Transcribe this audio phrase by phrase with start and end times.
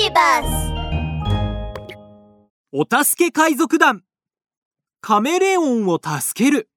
[0.00, 0.72] ビバス
[2.70, 4.04] お助け海賊団。
[5.00, 6.68] カメレオンを助ける。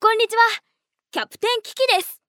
[0.00, 0.42] こんにちは。
[1.12, 2.20] キャプテンキキです。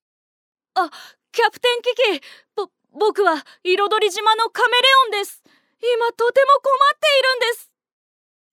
[0.75, 0.91] あ
[1.31, 2.21] キャプテンキキ。
[2.55, 5.41] ぼ僕は彩り島のカメレオンです。
[5.81, 7.71] 今とても困っているんです。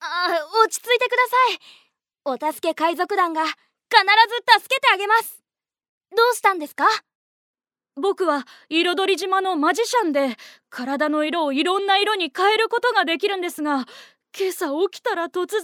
[0.01, 0.29] あ
[0.65, 2.49] 落ち着いてください。
[2.49, 5.43] お助け海賊団が必ず助けてあげます。
[6.17, 6.87] どうしたんですか？
[7.97, 10.37] 僕は彩り島のマジシャンで
[10.71, 13.87] 体の色をいろんな色に変えることができるんですが
[14.37, 15.63] 今朝起きたら突然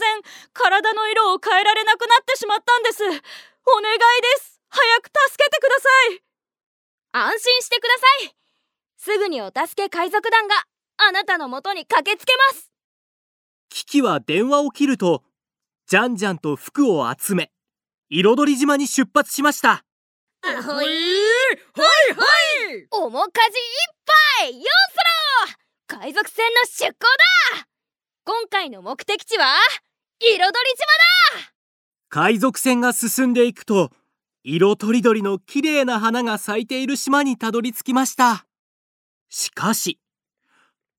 [0.52, 3.02] 体の色を変えられなくなってしまったんです。
[3.02, 4.60] お願いです。
[4.68, 6.22] 早く助けてください。
[7.12, 7.88] 安心してくだ
[8.22, 8.36] さい。
[8.98, 10.54] すぐにお助け海賊団が
[10.98, 12.70] あなたのもとに駆けつけます。
[13.70, 15.22] キキは電話を切ると
[15.86, 17.50] ジャンジャンと服を集め
[18.10, 19.84] 彩り島に出発しました
[20.62, 20.84] ほいはいはい
[22.90, 24.62] 面かじいっぱいよ
[25.88, 26.00] そろ。
[26.00, 27.06] 海賊船の出港
[27.60, 27.68] だ。
[28.24, 29.54] 今回の目的地は
[30.20, 30.50] 彩り島だ
[32.10, 33.90] 海賊船が進んでいくと
[34.44, 38.46] 色とりどりの綺麗な花が咲いている島にたどり着きました。
[39.30, 39.98] しかし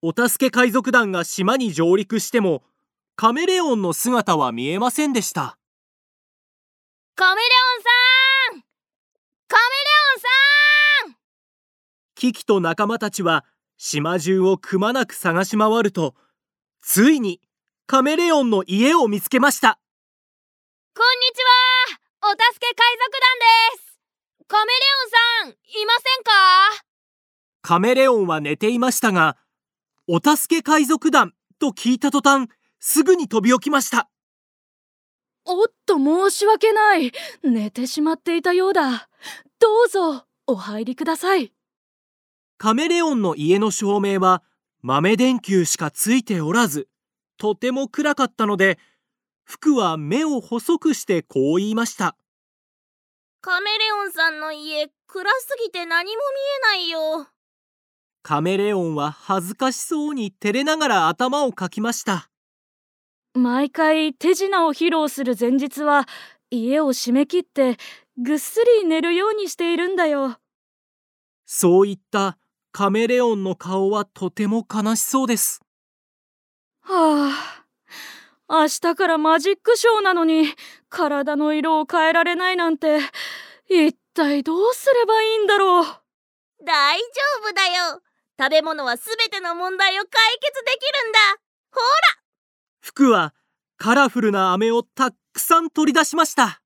[0.02, 2.64] お助け海賊団が島に上陸しても
[3.16, 5.58] カメレオンの姿は見えませんでした。
[7.16, 7.84] カメレオン
[8.54, 8.64] さん
[9.50, 9.66] カメレ
[10.14, 10.26] オンさ
[11.10, 11.16] ん
[12.20, 13.46] キキと仲間たちは
[13.78, 16.16] 島中をくまなく探し回ると
[16.82, 17.40] ついに
[17.88, 19.80] カメレオンの家を見つけました。
[20.94, 21.40] こんにち
[22.26, 22.30] は。
[22.30, 24.00] お助け海賊団です。
[24.50, 24.80] カメレ
[25.46, 26.32] オンさんいませんか？
[27.62, 29.38] カメレオンは寝ていましたが
[30.06, 34.10] お助け海賊団と聞いた途端すぐに飛び起きました。
[35.46, 37.14] おっと申し訳ない。
[37.44, 39.08] 寝てしまっていたようだ。
[39.58, 41.54] どうぞお入りください
[42.62, 44.44] カメレオンの家の照明は
[44.82, 46.90] 豆電球しかついておらず
[47.38, 48.78] とても暗かったので
[49.46, 52.18] 服は目を細くしてこう言いました。
[53.40, 56.22] カメレオンさんの家暗すぎて何も
[56.76, 57.28] 見えないよ。
[58.24, 62.30] カメレオンは恥ずかしそうに照れながら頭をかきました。
[63.36, 66.10] 毎回手品を披露する前日は
[66.52, 67.78] 家を閉め切って
[68.18, 70.36] ぐっすり寝るようにしているんだよ。
[71.46, 72.38] そういった
[72.72, 75.62] カメレオンの顔はとても悲しそうです。
[76.82, 77.66] はあ。
[78.50, 80.54] 明日からマジックショーなのに
[80.90, 83.00] 体の色を変えられないなんて。
[83.70, 85.86] 一体どうすればいいんだろう。
[86.66, 87.06] 大丈
[87.44, 88.02] 夫だよ。
[88.40, 90.10] 食べ物はすべての問題を解
[90.40, 91.20] 決できるんだ。
[91.72, 91.84] ほら。
[92.80, 93.34] 服は
[93.78, 96.62] カラフルな飴をたくさん取り出しました。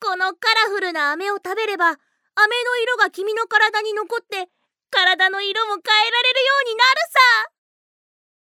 [0.00, 4.48] このカラフルな飴を食べれば飴の色が君の体に残って
[4.90, 7.00] 体の色も変えられるようになる
[7.44, 7.50] さ。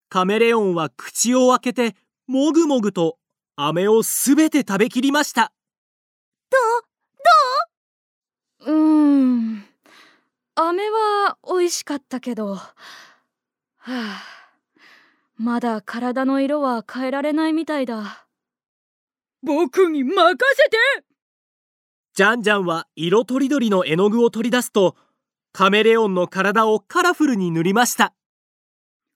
[0.10, 1.96] カメレオンは口を開けて
[2.28, 3.18] もぐもぐと
[3.56, 5.52] 飴をすべて食べきりました。
[6.50, 6.58] ど
[8.68, 8.68] う？
[8.68, 8.74] どう？
[8.74, 9.66] うーん。
[10.56, 12.56] 飴は美味しかったけど。
[12.56, 12.74] は
[13.88, 14.24] あ。
[15.36, 18.28] まだ体の色は変えられないみたいだ。
[19.42, 20.78] 僕に任せて。
[22.14, 24.96] ジャンジャンは色とりどりの絵の具を取り出すと
[25.56, 28.16] カメレオンの体をカラフルに塗りました。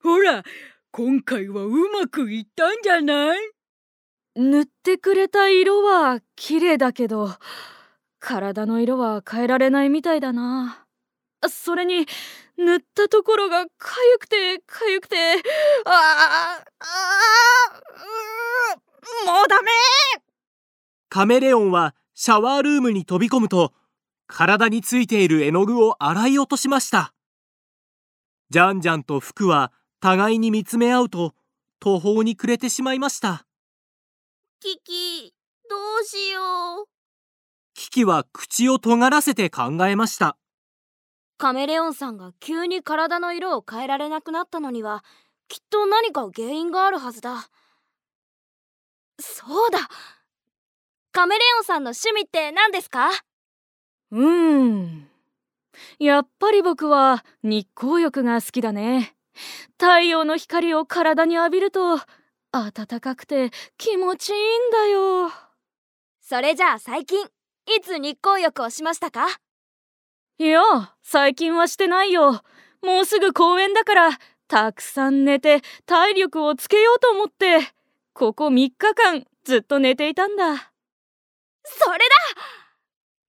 [0.03, 0.43] ほら
[0.91, 3.39] 今回はうまくいったんじゃない？
[4.35, 7.31] 塗ってくれた色は綺麗だけど
[8.19, 10.85] 体の色は変えられないみたいだな。
[11.49, 12.05] それに
[12.55, 13.71] 塗ったところがか
[14.11, 15.15] ゆくてかゆくて。
[15.85, 18.75] あああ
[19.25, 19.71] もうダメ！
[21.09, 23.73] カメレオンはシャワールームに飛び込むと
[24.27, 27.13] 体についている絵の具を洗い落としました。
[28.49, 31.33] ジャンジャンと服は互いに見つめ合うと
[31.79, 33.45] 途方に暮れてしまいました。
[34.59, 35.33] キキ
[35.69, 36.85] どうしよう。
[37.73, 40.37] キキは口を尖らせて考えました。
[41.37, 45.03] カメレオンさんが急に体の色を変えられなくなったのには
[45.47, 47.49] きっと何か原因があるはずだ。
[49.19, 49.79] そうだ。
[51.11, 53.09] カメレオンさんの趣味って何ですか？
[54.11, 55.09] うーん。
[55.99, 59.15] やっぱり僕は日光浴が好きだね。
[59.79, 61.99] 太陽の光を体に浴びると
[62.51, 65.31] 暖かくて気持ちいいんだよ。
[66.21, 67.29] それじゃあ最近い
[67.83, 69.27] つ日光浴をしましたか？
[70.39, 70.61] いや
[71.03, 72.41] 最近はしてないよ。
[72.81, 74.09] もうすぐ公園だから
[74.47, 77.59] たくさん寝て体力をつけようと思って
[78.13, 80.71] ここ3日間ずっと寝ていたんだ。
[81.63, 82.15] それだ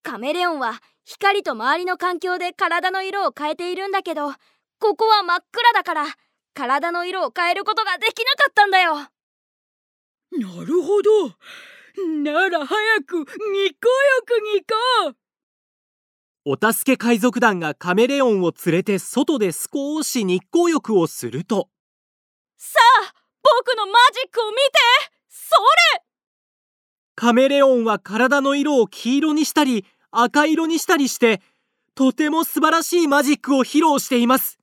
[0.09, 4.31] カメレオンは光と周りの環境で体の色を変えているんだけど
[4.81, 6.07] ここは真っ暗だから
[6.55, 8.95] 体の色を変えることができなかったんだよ。
[8.95, 11.29] なるほど。
[12.23, 13.37] なら早く日光
[14.21, 14.75] 浴に行
[15.05, 15.15] こ。
[16.47, 21.69] うお助け海賊団がカメレオンを連れて外で少し日光浴をすると。
[22.57, 23.13] さあ
[23.43, 24.63] 僕のマジックを見て。
[25.29, 25.51] そ
[25.99, 26.03] れ。
[27.15, 31.41] カメレオンは体の色を黄色にしたり赤色にしたりして
[31.95, 34.59] とても素晴らしいマジックを披露しています。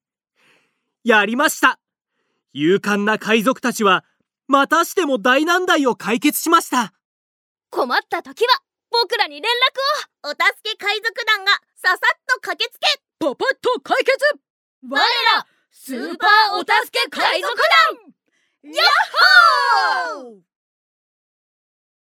[1.03, 1.80] やりました。
[2.53, 4.06] 勇敢な海賊たちは
[4.47, 6.94] またしても大難題を解決しました。
[7.69, 9.51] 困った時は僕らに連
[10.24, 10.30] 絡を。
[10.30, 12.88] お助け海賊団がささっと駆けつけ。
[13.19, 14.18] パパッと解決。
[14.89, 14.97] 我
[15.36, 17.53] らスーパーお助け海賊
[17.92, 17.94] 団